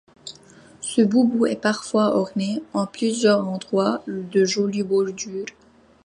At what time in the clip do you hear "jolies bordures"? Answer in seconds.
4.45-5.45